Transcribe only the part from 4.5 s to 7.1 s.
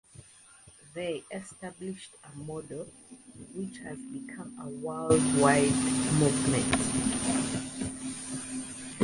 a worldwide movement.